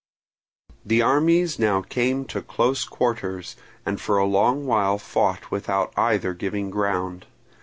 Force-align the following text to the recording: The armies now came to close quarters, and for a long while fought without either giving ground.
The 0.83 1.03
armies 1.03 1.59
now 1.59 1.83
came 1.83 2.25
to 2.25 2.41
close 2.41 2.85
quarters, 2.85 3.55
and 3.85 4.01
for 4.01 4.17
a 4.17 4.25
long 4.25 4.65
while 4.65 4.97
fought 4.97 5.51
without 5.51 5.93
either 5.95 6.33
giving 6.33 6.71
ground. 6.71 7.27